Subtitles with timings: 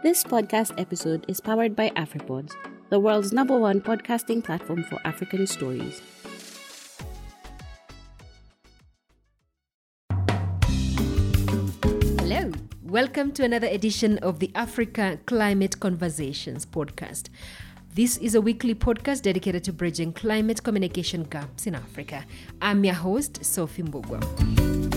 [0.00, 2.52] This podcast episode is powered by AfriPods,
[2.88, 6.00] the world's number one podcasting platform for African stories.
[12.20, 12.52] Hello,
[12.84, 17.28] welcome to another edition of the Africa Climate Conversations podcast.
[17.92, 22.24] This is a weekly podcast dedicated to bridging climate communication gaps in Africa.
[22.62, 24.87] I'm your host, Sophie Mbugwa.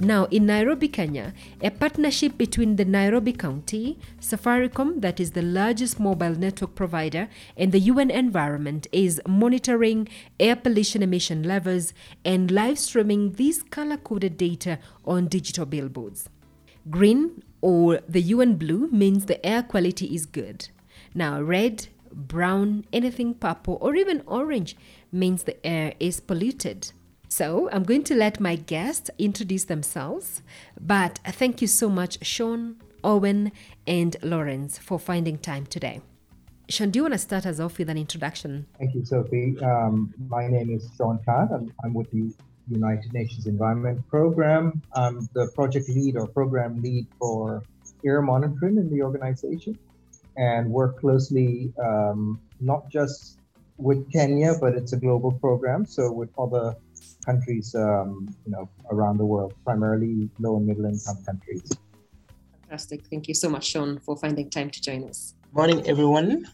[0.00, 1.32] Now, in Nairobi, Kenya,
[1.62, 7.72] a partnership between the Nairobi County, Safaricom, that is the largest mobile network provider, and
[7.72, 10.06] the UN Environment is monitoring
[10.38, 11.94] air pollution emission levels
[12.26, 16.28] and live streaming these color coded data on digital billboards.
[16.90, 20.68] Green or the UN blue means the air quality is good.
[21.14, 24.76] Now, red, brown, anything purple, or even orange
[25.10, 26.92] means the air is polluted.
[27.38, 30.40] So I'm going to let my guests introduce themselves,
[30.80, 33.52] but thank you so much, Sean, Owen,
[33.86, 36.00] and Lawrence, for finding time today.
[36.70, 38.64] Sean, do you want to start us off with an introduction?
[38.78, 39.54] Thank you, Sophie.
[39.62, 41.50] Um, my name is Sean Khan.
[41.52, 42.32] I'm, I'm with the
[42.70, 44.80] United Nations Environment Program.
[44.94, 47.62] I'm the project lead or program lead for
[48.02, 49.78] air monitoring in the organization
[50.38, 53.36] and work closely um, not just
[53.76, 55.84] with Kenya, but it's a global program.
[55.84, 56.74] So with other
[57.24, 61.62] countries, um, you know, around the world, primarily low and middle income countries.
[62.62, 63.06] Fantastic.
[63.06, 65.34] Thank you so much, Sean, for finding time to join us.
[65.52, 66.46] Morning, everyone.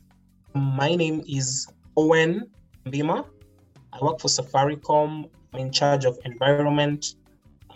[0.54, 2.50] My name is Owen
[2.86, 3.24] Ombima.
[3.92, 5.30] I work for Safaricom.
[5.52, 7.16] I'm in charge of environment,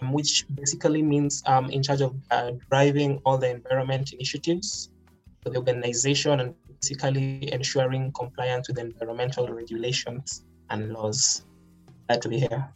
[0.00, 4.90] um, which basically means I'm in charge of uh, driving all the environment initiatives
[5.42, 11.44] for the organization and basically ensuring compliance with environmental regulations and laws.
[12.08, 12.68] Glad to be here.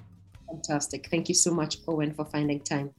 [0.48, 1.08] Fantastic.
[1.10, 2.90] Thank you so much, Owen, for finding time.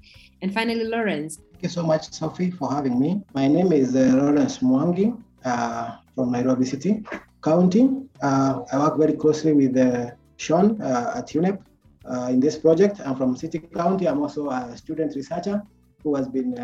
[0.42, 1.38] And finally, Lawrence.
[1.52, 3.22] Thank you so much, Sophie, for having me.
[3.34, 7.04] My name is uh, Lawrence Mwangi uh, from Nairobi City
[7.44, 7.90] County.
[8.22, 11.62] Uh, I work very closely with uh, Sean uh, at UNEP
[12.06, 13.02] uh, in this project.
[13.06, 14.08] I'm from City County.
[14.08, 15.62] I'm also a student researcher
[16.04, 16.56] who has been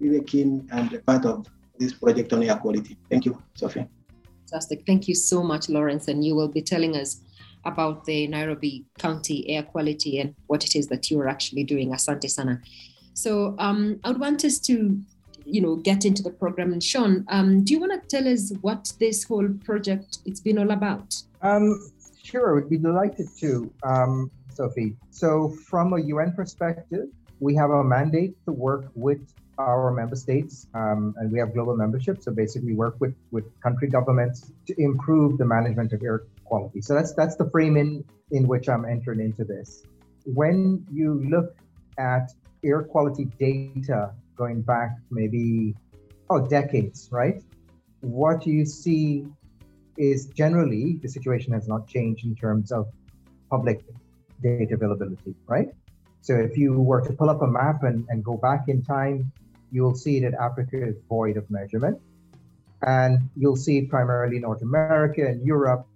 [0.00, 1.46] really keen and part of
[1.78, 2.96] this project on air quality.
[3.10, 3.86] Thank you, Sophie.
[4.50, 4.84] Fantastic.
[4.86, 6.08] Thank you so much, Lawrence.
[6.08, 7.20] And you will be telling us
[7.64, 11.90] about the Nairobi County air quality and what it is that you are actually doing.
[11.90, 12.60] Asante sana.
[13.14, 14.98] So um, I would want us to,
[15.44, 16.72] you know, get into the program.
[16.72, 20.58] And Sean, um, do you want to tell us what this whole project it's been
[20.58, 21.22] all about?
[21.42, 21.90] Um,
[22.22, 24.96] sure, I would be delighted to, um, Sophie.
[25.10, 27.08] So from a UN perspective,
[27.40, 29.20] we have a mandate to work with
[29.58, 32.22] our member states, um, and we have global membership.
[32.22, 36.80] So basically, work with with country governments to improve the management of air quality.
[36.86, 37.90] So that's that's the frame in,
[38.30, 39.68] in which I'm entering into this.
[40.40, 41.50] When you look
[41.98, 42.26] at
[42.70, 44.00] air quality data
[44.36, 45.74] going back maybe
[46.30, 47.38] oh decades, right?
[48.00, 49.04] What you see
[49.96, 52.86] is generally the situation has not changed in terms of
[53.54, 53.78] public
[54.42, 55.68] data availability, right?
[56.22, 59.32] So if you were to pull up a map and, and go back in time,
[59.72, 61.98] you'll see that Africa is void of measurement.
[62.82, 65.86] And you'll see primarily North America and Europe,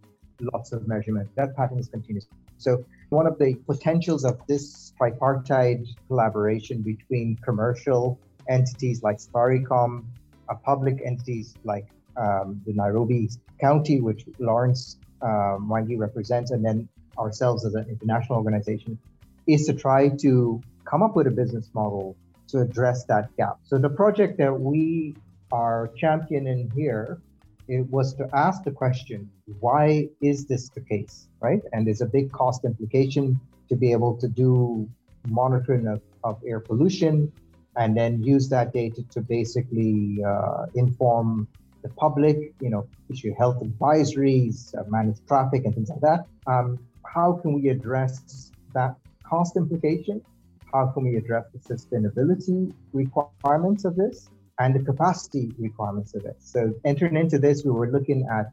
[0.53, 1.29] lots of measurement.
[1.37, 2.27] That pattern is continuous.
[2.59, 8.19] So one of the potentials of this tripartite collaboration between commercial
[8.49, 10.05] entities like Safaricom,
[10.49, 13.29] uh, public entities like um, the Nairobi
[13.61, 16.89] County, which Lawrence uh, Mwangi represents, and then
[17.19, 18.99] ourselves as an international organization,
[19.47, 22.17] is to try to come up with a business model
[22.49, 23.59] to address that gap.
[23.65, 25.17] So the project that we
[25.51, 27.21] are championing here
[27.69, 29.31] it was to ask the question,
[29.61, 31.63] why is this the case, right?
[31.73, 34.89] And there's a big cost implication to be able to do
[35.29, 37.33] monitoring of, of air pollution
[37.77, 41.49] and then use that data to basically uh, inform
[41.83, 46.27] the public, you know, issue health advisories, uh, manage traffic and things like that.
[46.47, 50.21] Um, how can we address that cost implication
[50.75, 56.37] how can we address the sustainability requirements of this and the capacity requirements of it.
[56.39, 58.53] So entering into this, we were looking at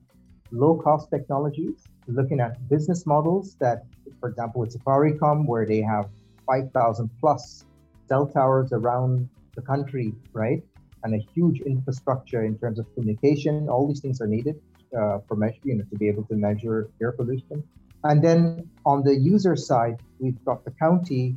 [0.52, 3.84] low cost technologies, looking at business models that,
[4.20, 6.10] for example, with Safaricom, where they have
[6.48, 7.66] 5,000 plus
[8.08, 10.64] cell towers around the country, right?
[11.04, 13.70] And a huge infrastructure in terms of communication.
[13.70, 14.60] All these things are needed
[14.98, 17.64] uh, for measure, you know, to be able to measure air pollution.
[18.04, 21.36] And then on the user side, we've got the county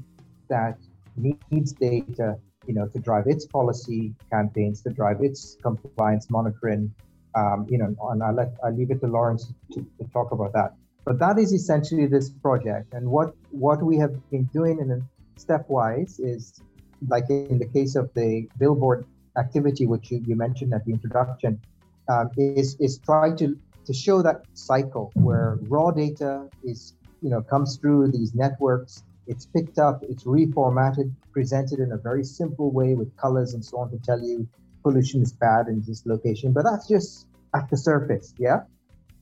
[0.49, 0.79] that
[1.17, 6.95] needs data, you know, to drive its policy campaigns, to drive its compliance monitoring.
[7.35, 10.53] Um, you know, and I'll let I leave it to Lawrence to, to, talk about
[10.53, 10.75] that.
[11.05, 15.01] But that is essentially this project, and what what we have been doing in a
[15.39, 16.61] stepwise is,
[17.09, 19.05] like in the case of the billboard
[19.37, 21.61] activity, which you, you mentioned at the introduction,
[22.09, 27.43] um, is is trying to to show that cycle where raw data is you know
[27.43, 32.95] comes through these networks it's picked up it's reformatted presented in a very simple way
[32.95, 34.47] with colors and so on to tell you
[34.83, 38.61] pollution is bad in this location but that's just at the surface yeah?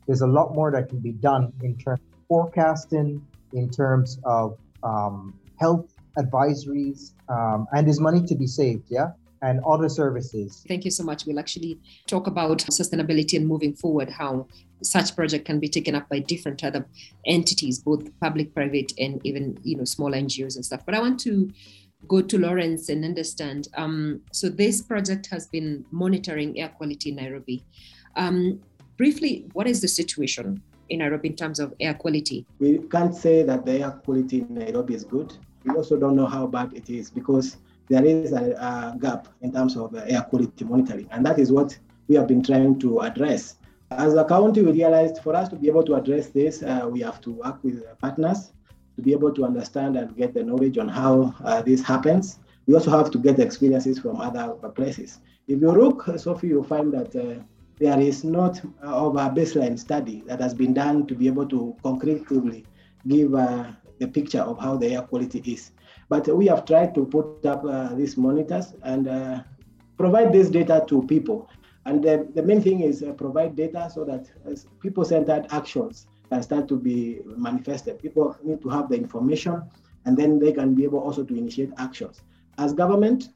[0.07, 4.59] There's a lot more that can be done in terms of forecasting in terms of
[4.83, 10.65] um, health advisories um, and there's money to be saved yeah and other services.
[10.69, 11.27] Thank you so much.
[11.27, 14.47] We'll actually talk about sustainability and moving forward, how
[14.83, 16.87] such project can be taken up by different other
[17.27, 20.87] entities, both public, private, and even you know small NGOs and stuff.
[20.87, 21.51] But I want to
[22.09, 23.69] go to Lawrence and understand.
[23.77, 27.65] Um, so this project has been monitoring air quality in Nairobi.
[28.17, 28.61] Um,
[28.97, 32.47] briefly, what is the situation in Nairobi in terms of air quality?
[32.59, 35.33] We can't say that the air quality in Nairobi is good.
[35.65, 37.57] We also don't know how bad it is because
[37.93, 41.09] there is a, a gap in terms of air quality monitoring.
[41.11, 41.79] And that is what
[42.09, 43.57] we have been trying to address.
[43.91, 47.01] As a county, we realized for us to be able to address this, uh, we
[47.01, 48.53] have to work with partners
[48.97, 52.39] to be able to understand and get the knowledge on how uh, this happens.
[52.67, 55.19] We also have to get experiences from other places.
[55.47, 57.43] If you look, Sophie, you'll find that uh,
[57.79, 61.77] there is not of a baseline study that has been done to be able to
[61.83, 62.65] concretely
[63.07, 63.65] give uh,
[64.03, 65.71] the picture of how the air quality is.
[66.09, 69.43] But we have tried to put up uh, these monitors and uh,
[69.97, 71.49] provide this data to people.
[71.87, 74.23] And the, the main thing is uh, provide data so that
[74.81, 77.99] people-centered actions can start to be manifested.
[78.07, 79.63] People need to have the information
[80.05, 82.23] and then they can be able also to initiate actions.
[82.59, 83.29] As government,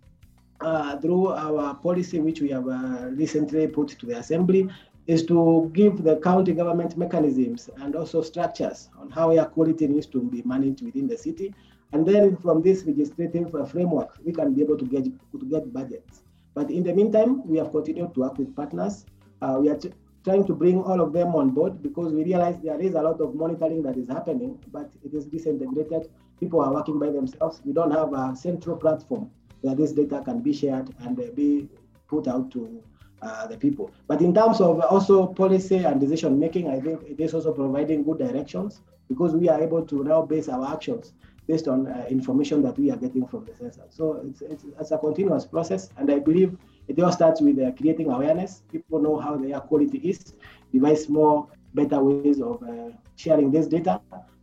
[0.60, 4.68] uh, through our policy, which we have uh, recently put to the assembly,
[5.06, 10.06] is to give the county government mechanisms and also structures on how air quality needs
[10.06, 11.54] to be managed within the city
[11.92, 16.22] and then from this legislative framework, we can be able to get, to get budgets.
[16.54, 19.06] But in the meantime, we have continued to work with partners.
[19.40, 19.78] Uh, we are
[20.24, 23.20] trying to bring all of them on board because we realize there is a lot
[23.20, 26.10] of monitoring that is happening, but it is disintegrated.
[26.40, 27.60] People are working by themselves.
[27.64, 29.30] We don't have a central platform
[29.60, 31.68] where this data can be shared and be
[32.08, 32.82] put out to
[33.22, 33.90] uh, the people.
[34.06, 38.04] But in terms of also policy and decision making, I think it is also providing
[38.04, 41.12] good directions because we are able to now base our actions
[41.46, 43.84] based on uh, information that we are getting from the sensor.
[43.90, 46.56] So it's, it's, it's, a continuous process, and I believe
[46.88, 48.62] it all starts with uh, creating awareness.
[48.72, 50.34] People know how the air quality is,
[50.72, 54.00] devise more better ways of uh, sharing this data,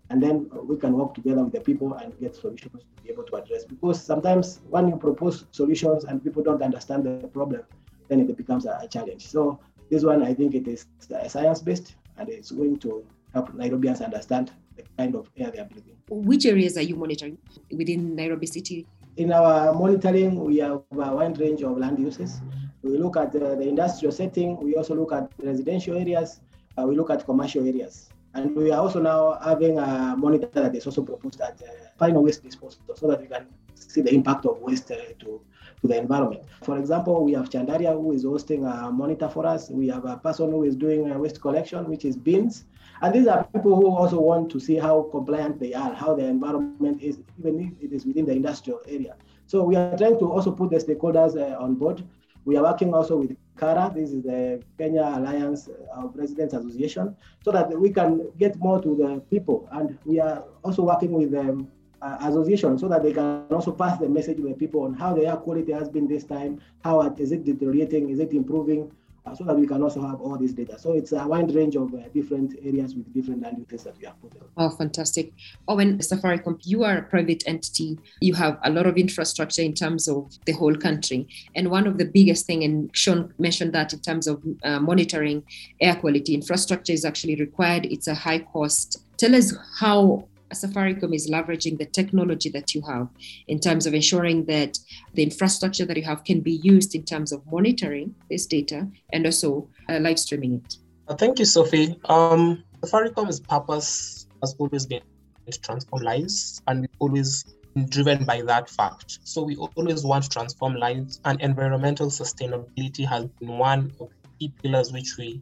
[0.10, 3.24] and then we can work together with the people and get solutions to be able
[3.24, 3.66] to address.
[3.66, 7.64] Because sometimes when you propose solutions and people don't understand the problem,
[8.14, 9.28] then it becomes a, challenge.
[9.28, 10.86] So this one, I think it is
[11.28, 15.98] science-based, and it's going to help Nairobians understand the kind of air they are breathing.
[16.10, 17.38] Which areas are you monitoring
[17.72, 18.86] within Nairobi City?
[19.18, 22.42] In our monitoring, we have a wide range of land uses.
[22.82, 26.42] We look at uh, the industrial setting, we also look at residential areas,
[26.78, 28.10] uh, we look at commercial areas.
[28.36, 31.68] And we are also now having a monitor that is also proposed at uh,
[31.98, 33.46] final waste disposal so that we can
[33.76, 35.42] see the impact of waste uh, to,
[35.84, 36.44] to the environment.
[36.64, 39.70] For example, we have Chandaria who is hosting a monitor for us.
[39.70, 42.64] We have a person who is doing a waste collection, which is bins.
[43.02, 46.30] And these are people who also want to see how compliant they are, how their
[46.30, 49.16] environment is, even if it is within the industrial area.
[49.46, 52.04] So we are trying to also put the stakeholders uh, on board.
[52.46, 57.52] We are working also with KARA, this is the Kenya Alliance of Residents Association, so
[57.52, 59.68] that we can get more to the people.
[59.72, 61.70] And we are also working with them
[62.04, 65.14] uh, association so that they can also pass the message to the people on how
[65.14, 68.92] the air quality has been this time, how is it deteriorating, is it improving,
[69.26, 70.78] uh, so that we can also have all this data.
[70.78, 74.22] So it's a wide range of uh, different areas with different land that we have
[74.22, 74.42] put in.
[74.58, 75.32] Oh, fantastic.
[75.70, 77.98] Owen, Safaricom, you are a private entity.
[78.20, 81.28] You have a lot of infrastructure in terms of the whole country.
[81.56, 85.44] And one of the biggest thing, and Sean mentioned that in terms of uh, monitoring
[85.80, 87.86] air quality, infrastructure is actually required.
[87.86, 89.06] It's a high cost.
[89.16, 93.08] Tell us how Safaricom is leveraging the technology that you have
[93.48, 94.78] in terms of ensuring that
[95.14, 99.26] the infrastructure that you have can be used in terms of monitoring this data and
[99.26, 100.78] also uh, live streaming it.
[101.08, 102.00] Uh, thank you, Sophie.
[102.06, 105.02] Um, Safaricom's purpose has always been
[105.50, 107.46] to transform lives, and we've always
[107.90, 109.20] driven by that fact.
[109.24, 114.30] So we always want to transform lives, and environmental sustainability has been one of the
[114.40, 115.42] key pillars which we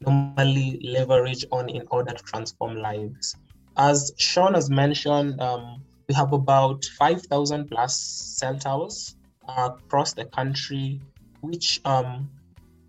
[0.00, 3.36] normally leverage on in order to transform lives.
[3.76, 9.16] As Sean has mentioned, um, we have about 5,000 plus cell towers
[9.48, 11.00] across the country,
[11.40, 12.30] which um,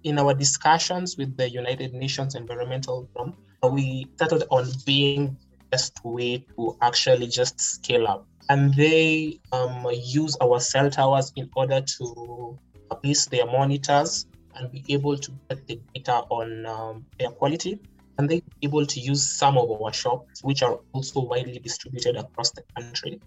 [0.03, 3.35] in our discussions with the United Nations Environmental Program,
[3.71, 8.27] we settled on being the best way to actually just scale up.
[8.49, 14.85] And they um, use our cell towers in order to police their monitors and be
[14.89, 17.79] able to get the data on um, air quality.
[18.17, 22.15] And they be able to use some of our shops, which are also widely distributed
[22.15, 23.19] across the country.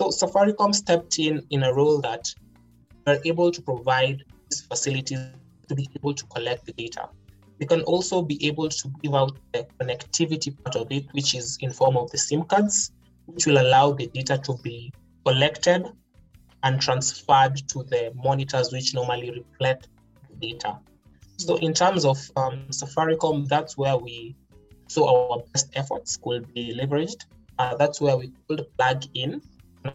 [0.00, 2.34] So Safaricom stepped in in a role that
[3.06, 5.18] we're able to provide these facilities
[5.68, 7.08] to be able to collect the data.
[7.60, 11.56] We can also be able to give out the connectivity part of it, which is
[11.60, 12.90] in form of the SIM cards,
[13.26, 14.92] which will allow the data to be
[15.24, 15.86] collected
[16.64, 19.88] and transferred to the monitors, which normally reflect
[20.28, 20.78] the data.
[21.36, 24.36] So in terms of um, Safaricom, that's where we
[24.88, 27.24] saw our best efforts could be leveraged.
[27.58, 29.42] Uh, that's where we could plug in.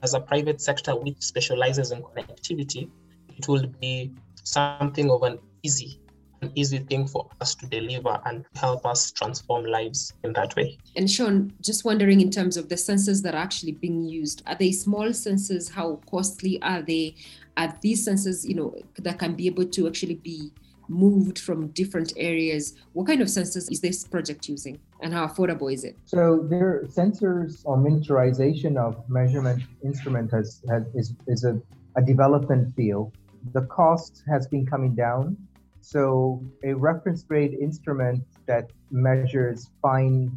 [0.03, 2.89] As a private sector which specializes in connectivity,
[3.38, 4.12] it will be
[4.43, 6.00] something of an easy
[6.41, 10.77] an easy thing for us to deliver and help us transform lives in that way.
[10.96, 14.55] And Sean, just wondering in terms of the sensors that are actually being used, are
[14.55, 15.69] they small sensors?
[15.69, 17.15] How costly are they?
[17.58, 20.53] Are these sensors, you know, that can be able to actually be
[20.89, 22.74] moved from different areas.
[22.93, 25.96] What kind of sensors is this project using and how affordable is it?
[26.05, 31.62] So their sensors or miniaturization of measurement instrument has, has is, is a,
[31.96, 33.13] a development field.
[33.53, 35.38] The cost has been coming down.
[35.81, 40.31] So a reference grade instrument that measures fine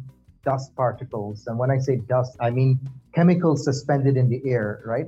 [0.45, 2.79] dust particles, and when I say dust, I mean
[3.13, 5.07] chemicals suspended in the air, right?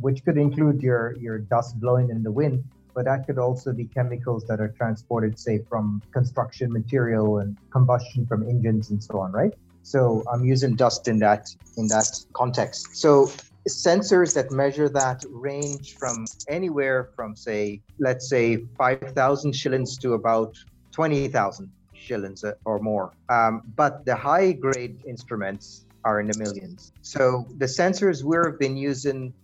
[0.00, 2.64] Which could include your, your dust blowing in the wind
[2.96, 8.26] but that could also be chemicals that are transported, say, from construction material and combustion
[8.26, 9.52] from engines and so on, right?
[9.82, 12.96] So I'm using dust in that in that context.
[12.96, 13.30] So
[13.68, 20.56] sensors that measure that range from anywhere from say, let's say 5,000 shillings to about
[20.92, 23.12] 20,000 shillings or more.
[23.28, 26.92] Um, but the high grade instruments are in the millions.
[27.02, 29.34] So the sensors we've been using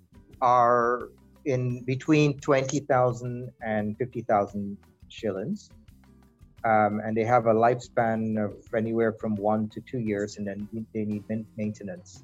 [0.41, 1.11] are
[1.45, 4.77] in between 20,000 and 50,000
[5.09, 5.71] shillings.
[6.65, 10.69] Um, and they have a lifespan of anywhere from one to two years, and then
[10.95, 11.25] they need
[11.57, 12.23] maintenance.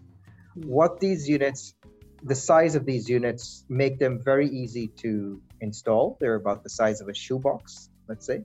[0.54, 1.75] What these units,
[2.22, 6.16] the size of these units, make them very easy to install.
[6.20, 8.44] They're about the size of a shoebox, let's say.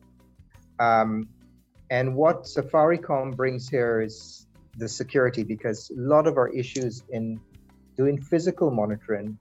[0.80, 1.30] Um,
[1.92, 7.39] and what Safaricom brings here is the security, because a lot of our issues in
[7.96, 9.38] doing physical monitoring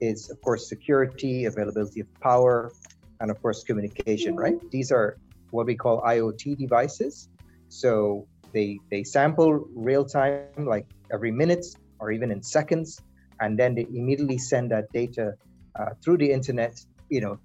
[0.00, 2.72] is, of course, security, availability of power,
[3.20, 4.58] and of course, communication, right?
[4.70, 5.16] These are
[5.50, 7.28] what we call IoT devices.
[7.68, 11.64] So they, they sample real time, like every minute
[11.98, 13.00] or even in seconds,
[13.40, 15.34] and then they immediately send that data
[15.78, 17.38] uh, through the internet, you know,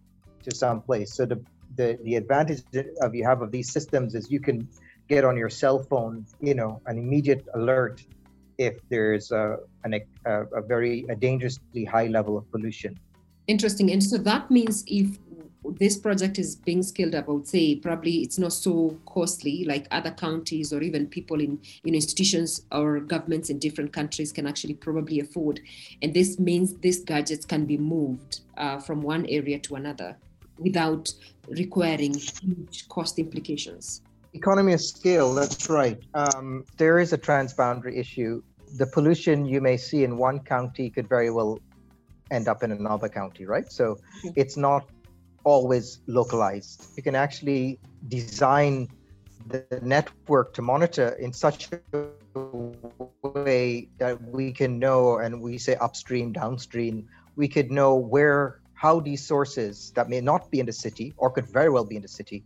[0.44, 1.14] to some place.
[1.14, 1.44] So the,
[1.76, 2.64] the, the advantage
[3.02, 4.68] of you have of these systems is you can
[5.08, 8.04] get on your cell phone, you know, an immediate alert
[8.60, 9.94] if there's a, an,
[10.26, 13.00] a, a very a dangerously high level of pollution.
[13.48, 13.90] Interesting.
[13.92, 15.18] And so that means if
[15.78, 19.88] this project is being scaled up, I would say probably it's not so costly like
[19.92, 24.46] other counties or even people in you know, institutions or governments in different countries can
[24.46, 25.62] actually probably afford.
[26.02, 30.18] And this means these gadgets can be moved uh, from one area to another
[30.58, 31.14] without
[31.48, 34.02] requiring huge cost implications.
[34.34, 36.00] Economy of scale, that's right.
[36.14, 38.44] Um, there is a transboundary issue
[38.78, 41.60] the pollution you may see in one county could very well
[42.32, 43.72] end up in another county, right?
[43.72, 44.30] So mm-hmm.
[44.36, 44.90] it's not
[45.44, 46.86] always localized.
[46.96, 48.88] You can actually design
[49.48, 52.08] the network to monitor in such a
[53.24, 59.00] way that we can know, and we say upstream, downstream, we could know where, how
[59.00, 62.02] these sources that may not be in the city or could very well be in
[62.02, 62.44] the city,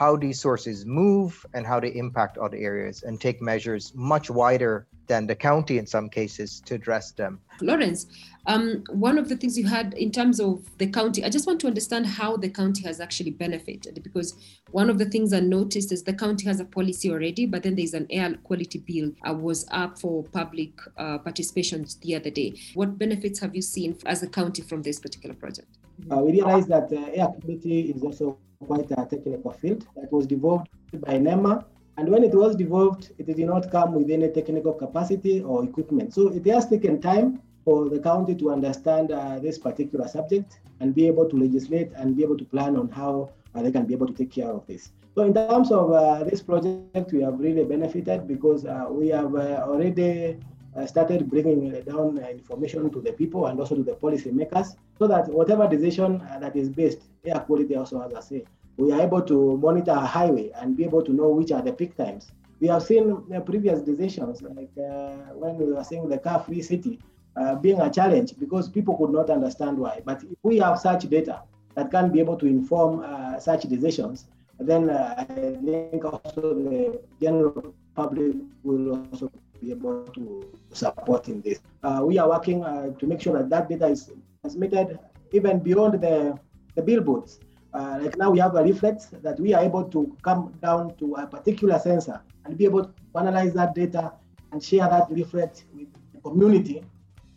[0.00, 4.86] how these sources move and how they impact other areas and take measures much wider
[5.08, 7.38] than the county in some cases to address them.
[7.60, 8.06] Lawrence,
[8.46, 11.60] um, one of the things you had in terms of the county, I just want
[11.60, 14.28] to understand how the county has actually benefited because
[14.70, 17.74] one of the things I noticed is the county has a policy already, but then
[17.74, 22.58] there's an air quality bill uh, was up for public uh, participation the other day.
[22.72, 25.76] What benefits have you seen as a county from this particular project?
[26.10, 30.26] Uh, we realize that uh, air quality is also quite a technical field that was
[30.26, 31.64] developed by NEMA
[31.96, 36.14] and when it was developed, it did not come with any technical capacity or equipment.
[36.14, 40.94] So it has taken time for the county to understand uh, this particular subject and
[40.94, 43.94] be able to legislate and be able to plan on how uh, they can be
[43.94, 44.92] able to take care of this.
[45.14, 49.34] So in terms of uh, this project, we have really benefited because uh, we have
[49.34, 50.38] uh, already
[50.76, 55.28] uh, started bringing down information to the people and also to the policymakers so that
[55.28, 58.44] whatever decision that is based, air quality also as I say
[58.80, 61.72] we are able to monitor a highway and be able to know which are the
[61.72, 62.32] peak times.
[62.60, 66.98] We have seen the previous decisions, like uh, when we were saying the car-free city,
[67.36, 70.00] uh, being a challenge because people could not understand why.
[70.04, 71.42] But if we have such data,
[71.74, 74.26] that can be able to inform uh, such decisions,
[74.58, 81.40] then uh, I think also the general public will also be able to support in
[81.42, 81.60] this.
[81.82, 84.10] Uh, we are working uh, to make sure that that data is
[84.42, 84.98] transmitted
[85.32, 86.38] even beyond the,
[86.74, 87.40] the billboards.
[87.72, 91.14] Uh, like now we have a leaflet that we are able to come down to
[91.14, 94.12] a particular sensor and be able to analyze that data
[94.52, 96.82] and share that leaflet with the community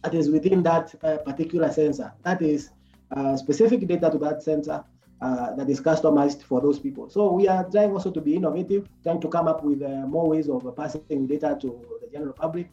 [0.04, 2.12] that is within that uh, particular sensor.
[2.24, 2.72] That is
[3.16, 4.84] uh, specific data to that sensor
[5.22, 7.10] uh, that is customized for those people.
[7.10, 10.28] So we are trying also to be innovative, trying to come up with uh, more
[10.28, 12.70] ways of passing data to the general public,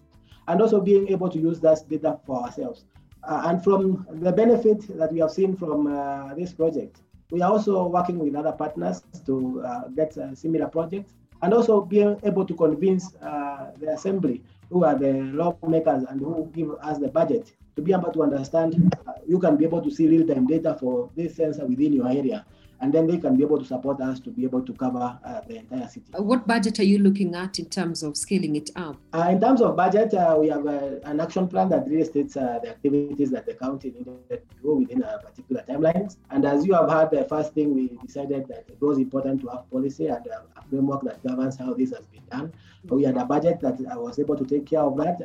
[0.49, 2.85] and also being able to use that data for ourselves.
[3.23, 7.01] Uh, and from the benefit that we have seen from uh, this project,
[7.31, 11.13] we are also working with other partners to uh, get similar projects,
[11.43, 16.71] and also being able to convince the assembly, who are the lawmakers and who give
[16.83, 18.95] us the budget, to be able to understand,
[19.27, 22.45] you can be able to see real-time data for this sensor within your area
[22.81, 25.41] and then they can be able to support us to be able to cover uh,
[25.47, 26.07] the entire city.
[26.19, 28.97] Uh, what budget are you looking at in terms of scaling it up?
[29.13, 32.37] Uh, in terms of budget, uh, we have uh, an action plan that really states
[32.37, 36.17] uh, the activities that the county needed to do within a particular timelines.
[36.31, 39.49] And as you have heard, the first thing we decided that it was important to
[39.49, 42.53] have policy and a framework that governs how this has been done.
[42.85, 45.21] We had a budget that I was able to take care of that.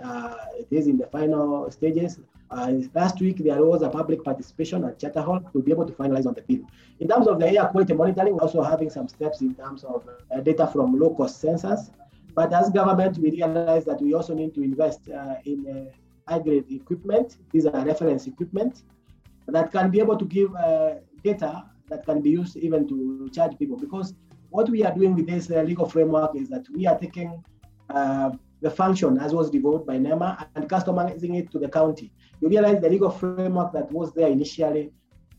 [0.57, 2.19] it is in the final stages.
[2.51, 5.93] Uh, last week, there was a public participation at Charter Hall to be able to
[5.93, 6.65] finalize on the bill.
[6.99, 10.07] In terms of the air quality monitoring, we're also having some steps in terms of
[10.07, 11.89] uh, data from low-cost sensors.
[12.35, 16.65] But as government, we realize that we also need to invest uh, in uh, high-grade
[16.69, 17.37] equipment.
[17.51, 18.83] These are reference equipment
[19.47, 23.57] that can be able to give uh, data that can be used even to charge
[23.57, 23.77] people.
[23.77, 24.13] Because
[24.49, 27.43] what we are doing with this uh, legal framework is that we are taking
[28.65, 32.07] the function as was developed by NEMA and customizing it to the county
[32.41, 34.91] you realize the legal framework that was there initially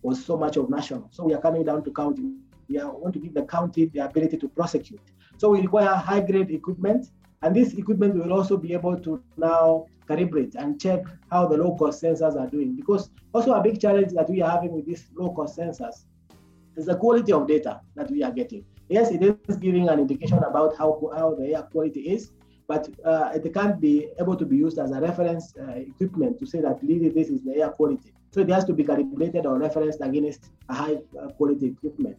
[0.02, 1.08] was so much of national.
[1.10, 2.36] So we are coming down to county.
[2.68, 5.00] We are, want to give the county the ability to prosecute.
[5.36, 7.10] So we require high grade equipment,
[7.42, 11.88] and this equipment will also be able to now calibrate and check how the local
[11.88, 12.74] sensors are doing.
[12.76, 16.04] Because also a big challenge that we are having with these local sensors
[16.76, 18.64] is the quality of data that we are getting.
[18.88, 22.30] Yes, it is giving an indication about how, how the air quality is,
[22.68, 26.46] but uh, it can't be able to be used as a reference uh, equipment to
[26.46, 28.12] say that really this is the air quality.
[28.32, 32.18] So it has to be calibrated or referenced against a high uh, quality equipment.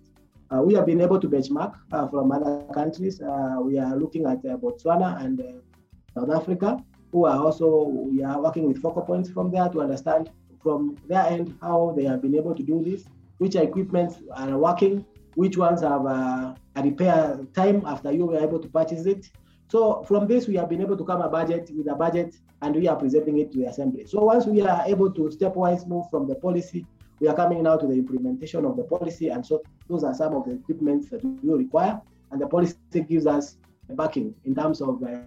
[0.49, 3.21] Uh, we have been able to benchmark uh, from other countries.
[3.21, 5.43] Uh, we are looking at Botswana and
[6.13, 6.81] South Africa,
[7.11, 10.29] who are also, we are working with focal points from there to understand
[10.63, 13.03] from their end how they have been able to do this,
[13.39, 15.05] which equipment are working,
[15.35, 19.29] which ones have a repair time after you were able to purchase it,
[19.69, 22.75] so from this, we have been able to come a budget with a budget and
[22.75, 24.05] we are presenting it to the assembly.
[24.05, 26.85] So once we are able to stepwise move from the policy,
[27.19, 29.29] we are coming now to the implementation of the policy.
[29.29, 31.99] And so those are some of the equipments that we require.
[32.31, 32.77] And the policy
[33.09, 33.57] gives us
[33.89, 35.19] backing in terms of uh,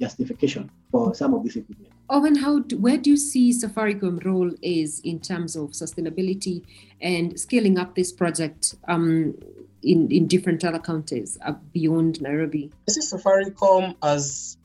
[0.00, 1.92] justification for some of this equipment.
[2.12, 6.62] Owen, how do, where do you see Safaricom role is in terms of sustainability
[7.00, 8.74] and scaling up this project?
[8.86, 9.34] Um,
[9.82, 12.70] in, in different other counties uh, beyond Nairobi?
[12.88, 14.56] I see Safaricom as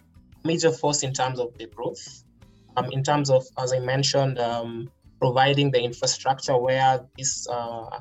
[0.44, 2.24] major force in terms of the growth.
[2.76, 8.00] Um, in terms of, as I mentioned, um, providing the infrastructure where these uh,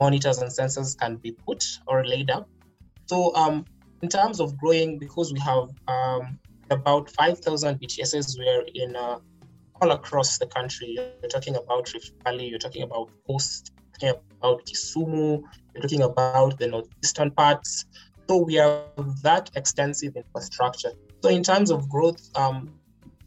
[0.00, 2.48] monitors and sensors can be put or laid up.
[3.06, 3.66] So, um,
[4.00, 6.38] in terms of growing, because we have um,
[6.70, 9.18] about 5,000 BTSs, we're in uh,
[9.80, 10.96] all across the country.
[10.96, 15.42] You're talking about Rift Valley, you're talking about Coast, you're talking about Kisumu,
[15.74, 17.84] you're talking about the northeastern parts.
[18.28, 20.92] So we have that extensive infrastructure.
[21.22, 22.74] So in terms of growth, um,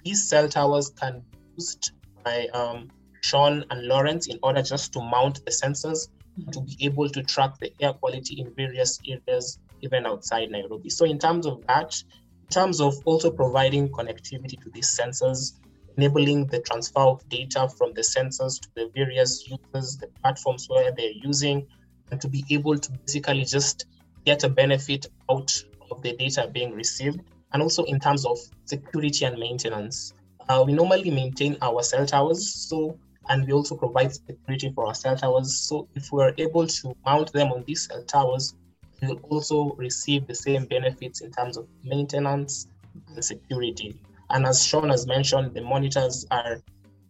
[0.03, 1.91] these cell towers can be used
[2.23, 2.89] by um,
[3.21, 6.49] Sean and Lawrence in order just to mount the sensors mm-hmm.
[6.51, 10.89] to be able to track the air quality in various areas, even outside Nairobi.
[10.89, 12.01] So in terms of that,
[12.49, 15.53] terms of also providing connectivity to these sensors,
[15.97, 20.91] enabling the transfer of data from the sensors to the various users, the platforms where
[20.91, 21.67] they're using,
[22.11, 23.85] and to be able to basically just
[24.25, 25.51] get a benefit out
[25.91, 27.21] of the data being received.
[27.53, 30.13] And also in terms of security and maintenance.
[30.49, 32.97] Uh, we normally maintain our cell towers, so
[33.29, 35.57] and we also provide security for our cell towers.
[35.59, 38.53] So if we're able to mount them on these cell towers,
[39.01, 42.67] we will also receive the same benefits in terms of maintenance
[43.13, 43.99] and security.
[44.29, 46.61] And as Sean has mentioned, the monitors are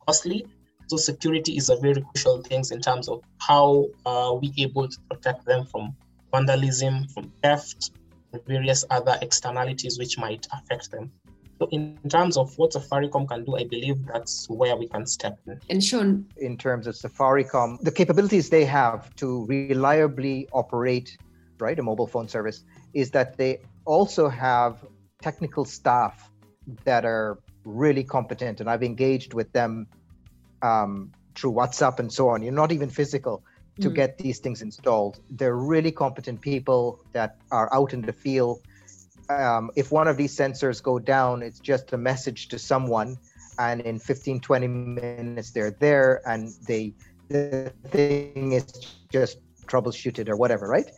[0.06, 0.46] costly,
[0.88, 4.98] so security is a very crucial thing in terms of how uh, we able to
[5.10, 5.96] protect them from
[6.32, 7.92] vandalism, from theft,
[8.32, 11.12] and various other externalities which might affect them.
[11.60, 15.40] So in terms of what Safaricom can do, I believe that's where we can step
[15.48, 15.60] in.
[15.70, 21.18] And Sean, in terms of Safaricom, the capabilities they have to reliably operate,
[21.60, 24.86] right, a mobile phone service, is that they also have
[25.22, 26.30] technical staff
[26.84, 29.88] that are really competent, and I've engaged with them
[30.62, 32.42] um, through WhatsApp and so on.
[32.42, 33.44] You're not even physical
[33.80, 33.96] to mm.
[33.96, 35.20] get these things installed.
[35.30, 38.62] They're really competent people that are out in the field
[39.30, 43.18] um, if one of these sensors go down, it's just a message to someone,
[43.60, 46.94] and in 15, 20 minutes they're there, and they
[47.30, 48.66] the thing is
[49.12, 50.90] just troubleshooted or whatever, right?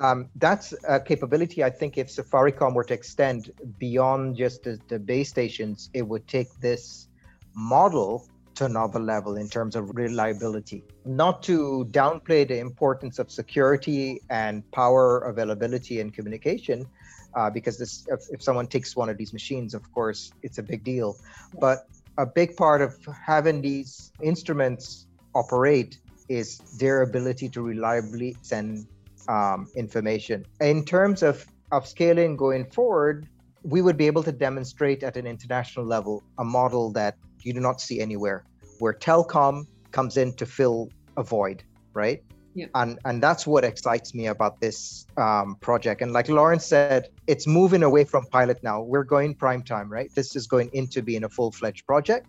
[0.00, 1.64] Um, that's a capability.
[1.64, 6.26] I think if Safaricom were to extend beyond just the, the base stations, it would
[6.28, 7.08] take this
[7.54, 10.84] model to another level in terms of reliability.
[11.04, 16.86] Not to downplay the importance of security and power availability and communication,
[17.34, 20.62] uh, because this if, if, someone takes one of these machines of course it's a
[20.62, 21.16] big deal
[21.58, 28.86] but a big part of having these instruments operate is their ability to reliably send
[29.28, 33.28] um, information in terms of of scaling going forward
[33.62, 37.60] we would be able to demonstrate at an international level a model that you do
[37.60, 38.44] not see anywhere
[38.78, 41.62] where telecom comes in to fill a void
[41.94, 42.22] right
[42.54, 42.66] yeah.
[42.74, 46.02] And and that's what excites me about this um, project.
[46.02, 48.82] And like Lawrence said, it's moving away from pilot now.
[48.82, 50.14] We're going prime time, right?
[50.14, 52.26] This is going into being a full-fledged project.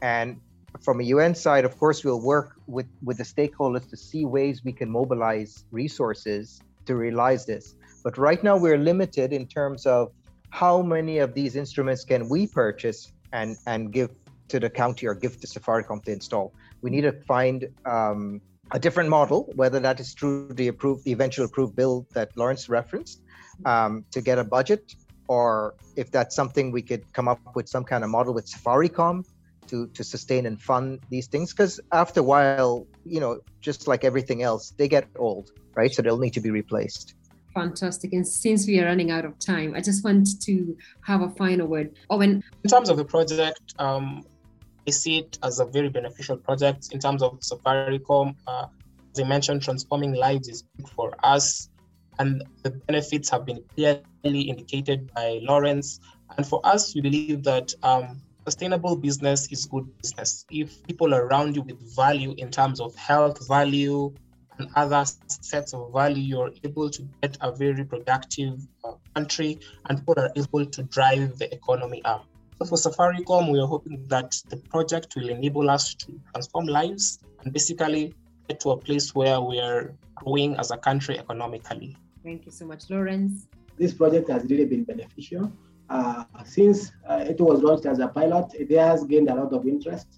[0.00, 0.40] And
[0.80, 4.64] from a UN side, of course, we'll work with with the stakeholders to see ways
[4.64, 7.74] we can mobilize resources to realize this.
[8.02, 10.12] But right now, we're limited in terms of
[10.50, 14.10] how many of these instruments can we purchase and and give
[14.48, 16.52] to the county or give to Safaricom to install.
[16.82, 18.40] We need to find um,
[18.72, 22.68] a different model, whether that is through the approved, the eventual approved bill that Lawrence
[22.68, 23.22] referenced,
[23.64, 24.94] um, to get a budget,
[25.28, 29.24] or if that's something we could come up with some kind of model with Safaricom
[29.68, 31.52] to to sustain and fund these things.
[31.52, 35.92] Because after a while, you know, just like everything else, they get old, right?
[35.92, 37.14] So they'll need to be replaced.
[37.54, 38.12] Fantastic.
[38.12, 41.68] And since we are running out of time, I just want to have a final
[41.68, 41.94] word.
[42.10, 42.42] Owen.
[42.64, 44.24] In terms of the project, um,
[44.86, 48.34] I see it as a very beneficial project in terms of Safaricom.
[48.46, 48.66] Uh,
[49.12, 51.70] as I mentioned, transforming lives is good for us,
[52.18, 56.00] and the benefits have been clearly indicated by Lawrence.
[56.36, 60.44] And for us, we believe that um, sustainable business is good business.
[60.50, 64.12] If people around you with value in terms of health value
[64.58, 69.98] and other sets of value, you're able to get a very productive uh, country, and
[69.98, 72.24] people are able to drive the economy up.
[72.60, 77.18] So for Safaricom, we are hoping that the project will enable us to transform lives
[77.40, 78.14] and basically
[78.48, 81.96] get to a place where we are growing as a country economically.
[82.22, 83.48] Thank you so much, Lawrence.
[83.76, 85.50] This project has really been beneficial.
[85.94, 89.64] Uh, since uh, it was launched as a pilot, it has gained a lot of
[89.64, 90.08] interest.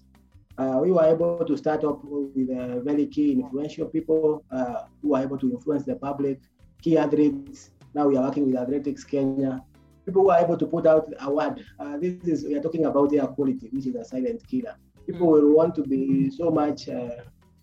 [0.57, 5.13] Uh, we were able to start up with uh, very key influential people uh, who
[5.13, 6.39] are able to influence the public,
[6.81, 7.69] key athletes.
[7.93, 9.63] Now we are working with Athletics Kenya
[10.03, 11.63] people who are able to put out a word.
[11.99, 14.75] This is we are talking about air quality, which is a silent killer.
[15.05, 16.87] People will want to be so much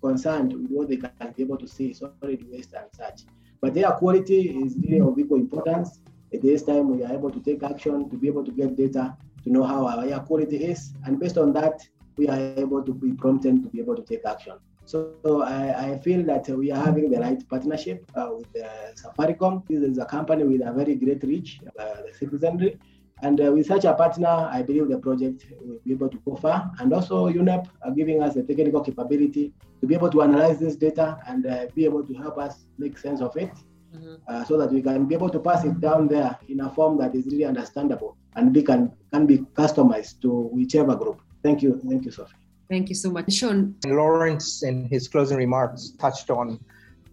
[0.02, 3.22] concerned with what they can be able to see, solid waste and such.
[3.62, 6.00] But air quality is really of equal importance.
[6.42, 9.50] This time, we are able to take action to be able to get data to
[9.50, 13.12] know how our air quality is, and based on that, we are able to be
[13.12, 14.54] prompted to be able to take action.
[14.86, 19.66] So, I, I, feel that we are having the right partnership uh, with uh, Safaricom.
[19.66, 22.78] This is a company with a very great reach, uh, the citizenry.
[23.22, 26.36] And uh, with such a partner, I believe the project will be able to go
[26.36, 26.70] far.
[26.80, 30.76] And also UNEP are giving us the technical capability to be able to analyze this
[30.76, 33.52] data and uh, be able to help us make sense of it
[33.94, 34.14] mm-hmm.
[34.26, 36.98] Uh, so that we can be able to pass it down there in a form
[36.98, 41.20] that is really understandable and we can, can be customized to whichever group.
[41.42, 41.80] Thank you.
[41.88, 42.34] Thank you, Sophie.
[42.68, 43.32] Thank you so much.
[43.32, 43.74] Sean.
[43.86, 46.58] Lawrence, in his closing remarks, touched on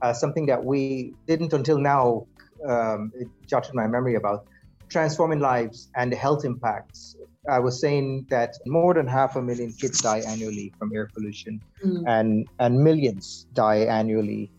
[0.02, 2.26] uh, something that we didn't until now
[2.67, 4.46] um, it jotted my memory about
[4.89, 7.15] transforming lives and the health impacts.
[7.50, 11.62] I was saying that more than half a million kids die annually from air pollution,
[11.84, 12.04] mm.
[12.08, 14.52] and and millions die annually.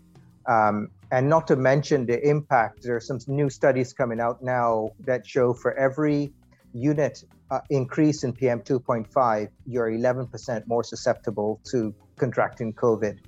[0.47, 2.83] Um, and not to mention the impact.
[2.83, 6.33] There are some new studies coming out now that show for every
[6.73, 13.19] unit uh, increase in PM 2.5, you're 11% more susceptible to contracting COVID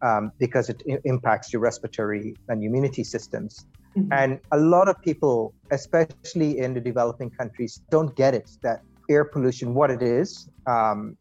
[0.00, 3.66] um, because it I- impacts your respiratory and immunity systems.
[3.94, 4.12] Mm-hmm.
[4.12, 8.80] And a lot of people, especially in the developing countries, don't get it that
[9.10, 11.18] air pollution, what it is, um,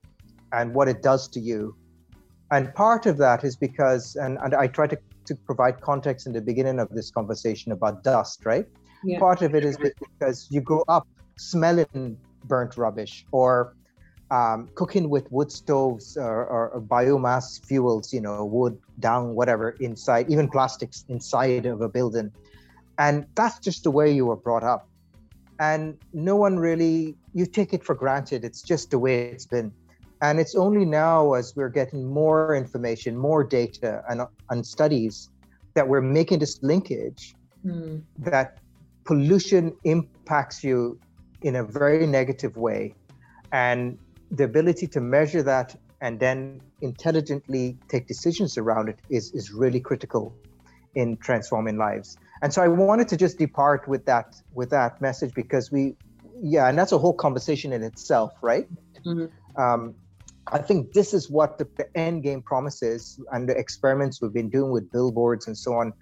[0.54, 1.76] and what it does to you.
[2.50, 6.34] And part of that is because, and, and I try to, to provide context in
[6.34, 8.66] the beginning of this conversation about dust, right?
[9.04, 9.20] Yeah.
[9.20, 11.08] Part of it is because you grow up
[11.38, 13.76] smelling burnt rubbish or
[14.32, 19.72] um, cooking with wood stoves or, or, or, biomass fuels, you know, wood, down, whatever,
[19.80, 22.32] inside, even plastics inside of a building.
[22.98, 24.90] And that's just the way you were brought up.
[25.60, 28.44] And no one really, you take it for granted.
[28.44, 29.72] It's just the way it's been.
[30.24, 35.30] And it's only now, as we're getting more information, more data, and, and studies,
[35.74, 38.02] that we're making this linkage mm.
[38.20, 38.60] that
[39.04, 40.98] pollution impacts you
[41.42, 42.96] in a very negative way.
[43.52, 44.00] And
[44.32, 49.82] the ability to measure that and then intelligently take decisions around it is, is really
[49.82, 50.34] critical
[50.96, 52.18] in transforming lives.
[52.42, 55.96] And so I wanted to just depart with that with that message because we,
[56.42, 58.68] yeah, and that's a whole conversation in itself, right?
[59.06, 59.62] Mm-hmm.
[59.62, 59.96] Um,
[60.52, 64.50] I think this is what the, the end game promises, and the experiments we've been
[64.50, 65.94] doing with billboards and so on,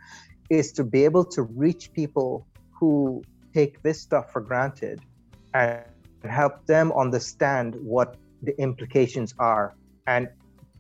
[0.50, 3.24] is to be able to reach people who
[3.54, 5.00] take this stuff for granted
[5.54, 5.82] and
[6.24, 9.76] help them understand what the implications are
[10.08, 10.28] and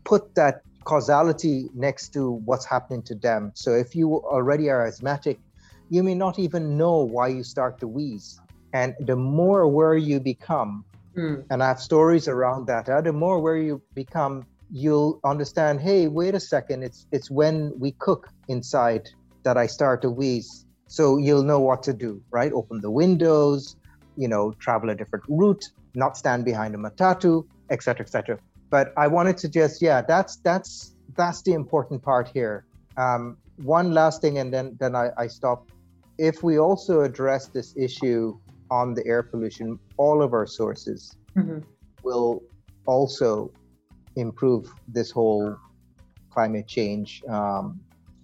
[0.04, 3.52] put that causality next to what's happening to them.
[3.54, 5.40] So if you already are asthmatic,
[5.90, 8.40] you may not even know why you start to wheeze.
[8.74, 11.44] And the more aware you become, mm.
[11.50, 16.36] and I have stories around that, the more aware you become, you'll understand, hey, wait
[16.36, 19.10] a second, it's it's when we cook inside
[19.44, 20.66] that I start to wheeze.
[20.88, 22.52] So you'll know what to do, right?
[22.52, 23.76] Open the windows,
[24.18, 28.40] you know, travel a different route, not stand behind a matatu, etc., etc.
[28.70, 32.66] But I wanted to just, yeah, that's that's that's the important part here.
[32.98, 35.70] Um, one last thing, and then then I, I stop.
[36.18, 38.38] If we also address this issue
[38.70, 41.00] on the air pollution, all of our sources
[41.38, 41.60] mm-hmm.
[42.08, 42.42] will
[42.88, 43.52] also
[44.16, 44.64] improve
[44.98, 45.56] this whole
[46.36, 47.80] climate change um,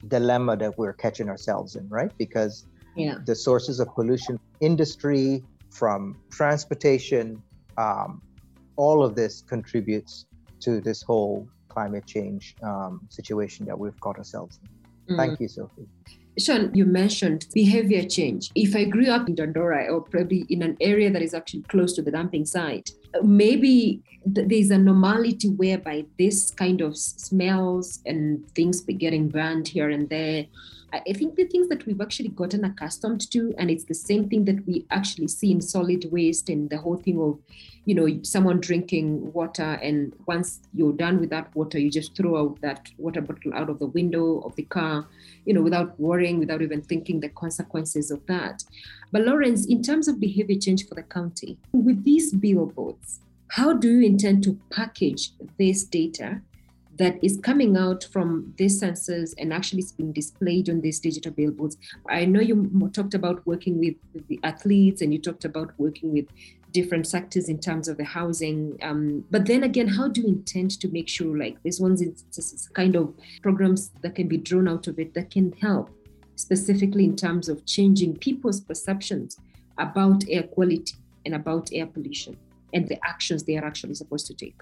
[0.08, 2.12] dilemma that we're catching ourselves in, right?
[2.18, 3.18] Because yeah.
[3.30, 6.00] the sources of pollution, industry, from
[6.32, 7.26] transportation,
[7.78, 8.22] um,
[8.76, 10.26] all of this contributes
[10.66, 15.14] to this whole climate change um, situation that we've got ourselves in.
[15.14, 15.18] Mm.
[15.18, 15.88] Thank you, Sophie.
[16.40, 18.52] Sean, you mentioned behavior change.
[18.54, 21.94] If I grew up in Dandora or probably in an area that is actually close
[21.94, 22.92] to the dumping site,
[23.24, 24.02] maybe
[24.36, 29.90] th- there's a normality whereby this kind of smells and things be getting burned here
[29.90, 30.46] and there
[30.94, 34.46] I think the things that we've actually gotten accustomed to, and it's the same thing
[34.46, 37.38] that we actually see in solid waste and the whole thing of,
[37.84, 42.38] you know, someone drinking water, and once you're done with that water, you just throw
[42.38, 45.06] out that water bottle out of the window of the car,
[45.46, 48.64] you know, without worrying, without even thinking the consequences of that.
[49.12, 53.20] But Lawrence, in terms of behavior change for the county, with these billboards,
[53.50, 56.42] how do you intend to package this data
[56.98, 61.78] that is coming out from these sensors and actually being displayed on these digital billboards.
[62.10, 63.96] I know you talked about working with,
[64.28, 66.26] the athletes and you talked about working with
[66.72, 68.78] different sectors in terms of the housing.
[68.82, 72.02] Um, but then again, how do you intend to make sure like this one's
[72.74, 75.90] kind of programs that can be drawn out of it that can help
[76.36, 79.38] specifically in terms of changing people's perceptions
[79.78, 82.36] about air quality and about air pollution
[82.74, 84.60] and the actions they are actually supposed to take?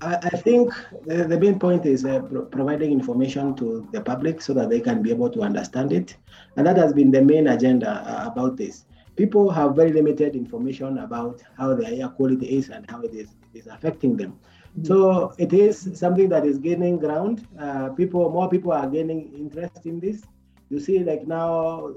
[0.00, 0.72] I, I think
[1.06, 4.80] the, the, main point is uh, pro- providing information to the public so that they
[4.80, 6.16] can be able to understand it.
[6.56, 8.84] And that has been the main agenda uh, about this.
[9.16, 13.28] People have very limited information about how the air quality is and how it is,
[13.54, 14.32] is affecting them.
[14.32, 14.86] Mm-hmm.
[14.86, 17.46] So it is something that is gaining ground.
[17.58, 20.22] Uh, people, more people are gaining interest in this.
[20.70, 21.94] You see, like now,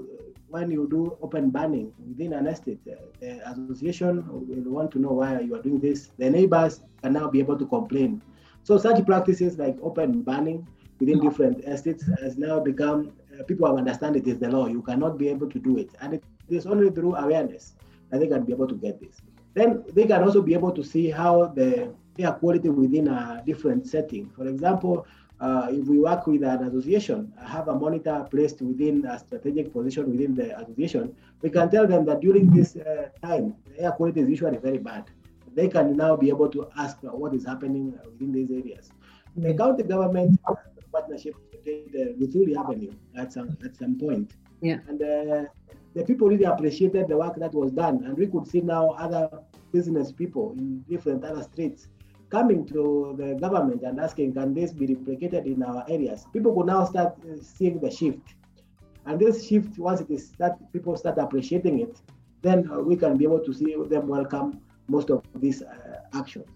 [0.50, 5.12] when you do open burning within an estate, uh, the association will want to know
[5.12, 6.10] why you are doing this.
[6.18, 8.22] The neighbors can now be able to complain.
[8.64, 10.66] So such practices like open burning
[11.00, 14.66] within different estates has now become, uh, people have understand it is the law.
[14.66, 15.90] You cannot be able to do it.
[16.00, 17.74] And it is only through awareness
[18.10, 19.20] that they can be able to get this.
[19.54, 23.86] Then they can also be able to see how the air quality within a different
[23.86, 24.30] setting.
[24.36, 25.06] For example,
[25.40, 30.10] uh, if we work with an association, have a monitor placed within a strategic position
[30.10, 34.20] within the association, we can tell them that during this uh, time, the air quality
[34.20, 35.04] is usually very bad.
[35.54, 38.90] They can now be able to ask what is happening within these areas.
[39.36, 40.40] The county government
[40.92, 44.32] partnership with the Luthuli Avenue at some, at some point.
[44.60, 44.78] Yeah.
[44.88, 45.44] And uh,
[45.94, 48.04] the people really appreciated the work that was done.
[48.04, 49.30] And we could see now other
[49.72, 51.88] business people in different other streets
[52.30, 56.26] coming to the government and asking, can this be replicated in our areas?
[56.32, 58.34] People will now start uh, seeing the shift.
[59.06, 62.00] And this shift, once it is that people start appreciating it,
[62.42, 66.46] then uh, we can be able to see them welcome most of these uh, actions.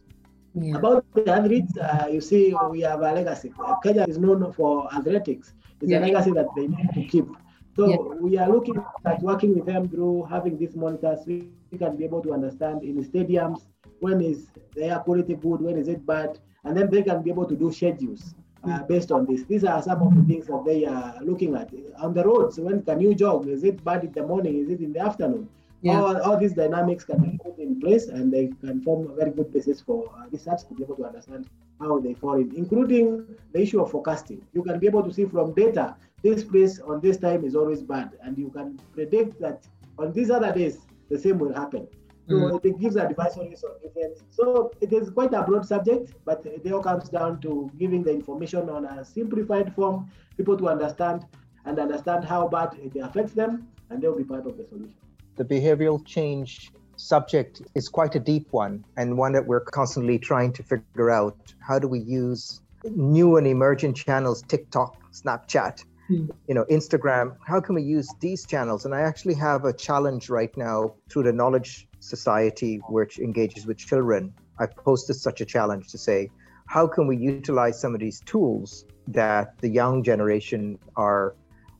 [0.54, 0.76] Yeah.
[0.76, 3.52] About the athletes, uh, you see, we have a legacy.
[3.82, 5.54] Kenya is known for athletics.
[5.80, 5.98] It's yeah.
[5.98, 7.26] a legacy that they need to keep.
[7.74, 7.96] So Yeah.
[8.20, 11.20] we are looking at working with them through having these monitors.
[11.26, 13.64] We we can be able to understand in stadiums
[14.02, 17.30] when is the air quality good, when is it bad, and then they can be
[17.30, 18.34] able to do schedules
[18.68, 19.44] uh, based on this.
[19.44, 22.58] These are some of the things that they are looking at on the roads.
[22.58, 23.48] When can you jog?
[23.48, 24.58] Is it bad in the morning?
[24.62, 25.48] Is it in the afternoon?
[25.82, 26.00] Yeah.
[26.00, 29.30] All, all these dynamics can be put in place, and they can form a very
[29.30, 31.48] good basis for uh, research to be able to understand
[31.80, 34.40] how they fall in, including the issue of forecasting.
[34.52, 37.82] You can be able to see from data this place on this time is always
[37.82, 39.66] bad, and you can predict that
[39.98, 41.88] on these other days the same will happen.
[42.28, 44.18] So it gives advisories on different.
[44.30, 48.10] So it is quite a broad subject, but it all comes down to giving the
[48.12, 51.26] information on a simplified form, people to understand
[51.66, 54.94] and understand how bad it affects them, and they'll be part of the solution.
[55.36, 60.52] the behavioral change subject is quite a deep one and one that we're constantly trying
[60.52, 66.26] to figure out how do we use new and emerging channels tiktok snapchat Hmm.
[66.48, 70.28] you know instagram how can we use these channels and i actually have a challenge
[70.28, 75.88] right now through the knowledge society which engages with children i posted such a challenge
[75.88, 76.28] to say
[76.66, 81.34] how can we utilize some of these tools that the young generation are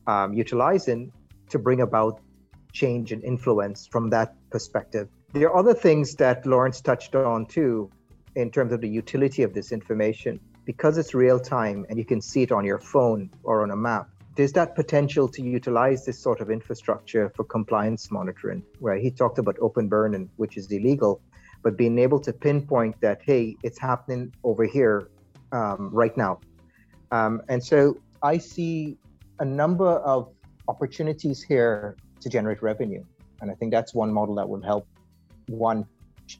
[0.07, 1.11] um, utilizing
[1.49, 2.19] to bring about
[2.71, 5.07] change and influence from that perspective.
[5.31, 7.89] There are other things that Lawrence touched on too,
[8.35, 10.39] in terms of the utility of this information.
[10.65, 13.75] Because it's real time and you can see it on your phone or on a
[13.75, 19.11] map, there's that potential to utilize this sort of infrastructure for compliance monitoring, where he
[19.11, 21.21] talked about open burning, which is illegal,
[21.61, 25.09] but being able to pinpoint that, hey, it's happening over here
[25.51, 26.39] um, right now.
[27.11, 28.97] Um, and so I see
[29.39, 30.31] a number of
[30.67, 33.03] opportunities here to generate revenue.
[33.41, 34.87] And I think that's one model that will help
[35.47, 35.85] one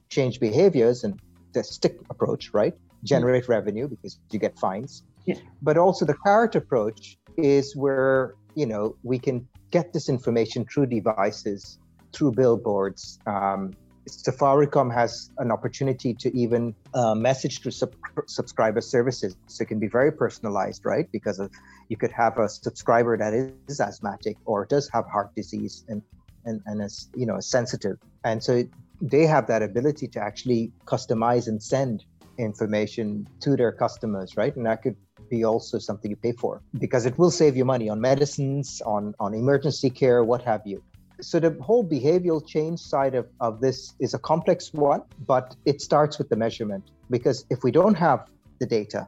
[0.09, 1.19] change behaviors and
[1.53, 2.73] the stick approach, right?
[3.03, 5.03] Generate revenue because you get fines.
[5.25, 5.35] Yeah.
[5.61, 10.87] But also the carrot approach is where, you know, we can get this information through
[10.87, 11.79] devices,
[12.13, 13.19] through billboards.
[13.25, 13.75] Um,
[14.07, 17.95] Safaricom has an opportunity to even uh, message to sub-
[18.27, 19.35] subscriber services.
[19.47, 21.07] So it can be very personalized, right?
[21.11, 21.41] Because
[21.89, 23.33] you could have a subscriber that
[23.67, 26.01] is asthmatic or does have heart disease and,
[26.45, 27.97] and, and is, you know, sensitive.
[28.25, 28.63] And so
[29.01, 32.03] they have that ability to actually customize and send
[32.37, 34.55] information to their customers, right?
[34.55, 34.95] And that could
[35.35, 36.53] be also something you pay for
[36.85, 40.79] because it will save you money on medicines, on, on emergency care, what have you
[41.21, 45.01] so the whole behavioral change side of, of this is a complex one
[45.33, 46.83] but it starts with the measurement
[47.15, 48.19] because if we don't have
[48.61, 49.01] the data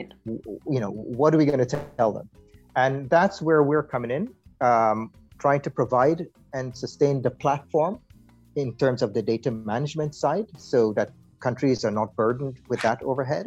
[0.00, 0.04] Yeah.
[0.74, 2.26] you know what are we going to tell them
[2.82, 4.24] and that's where we're coming in
[4.68, 4.98] um,
[5.44, 6.18] trying to provide
[6.56, 7.94] and sustain the platform
[8.62, 11.08] in terms of the data management side so that
[11.46, 13.46] countries are not burdened with that overhead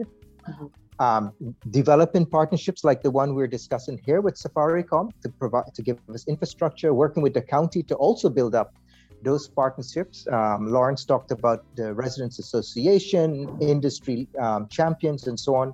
[0.51, 0.69] Mhm.
[0.99, 1.33] Um,
[1.69, 6.27] developing partnerships like the one we're discussing here with Safaricom to provide to give us
[6.27, 8.73] infrastructure, working with the county to also build up
[9.21, 10.27] those partnerships.
[10.31, 15.73] Um, Lawrence talked about the Residents Association, industry um, champions, and so on.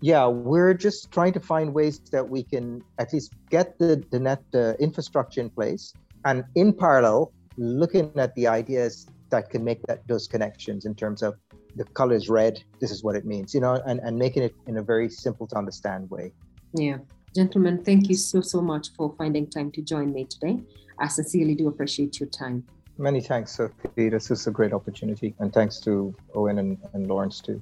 [0.00, 4.20] Yeah, we're just trying to find ways that we can at least get the, the
[4.20, 9.82] net uh, infrastructure in place, and in parallel, looking at the ideas that can make
[9.86, 11.34] that those connections in terms of
[11.76, 14.54] the color is red this is what it means you know and, and making it
[14.66, 16.32] in a very simple to understand way
[16.74, 16.98] Yeah.
[17.34, 20.58] Gentlemen, thank you so, so much for finding time to join me today.
[20.98, 22.64] I sincerely do appreciate your time.
[22.96, 27.40] many thanks sophie this is a great opportunity and thanks to owen and, and lawrence
[27.40, 27.60] too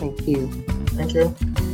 [0.00, 0.46] Thank you.
[0.96, 1.69] Thank you.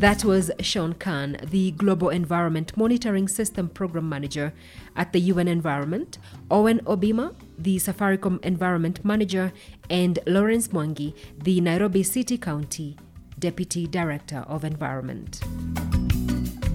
[0.00, 4.54] That was Sean Khan, the Global Environment Monitoring System Program Manager
[4.96, 6.16] at the UN Environment,
[6.50, 9.52] Owen Ombima, the Safaricom Environment Manager,
[9.90, 11.12] and Lawrence Mwangi,
[11.44, 12.96] the Nairobi City County
[13.38, 15.38] Deputy Director of Environment.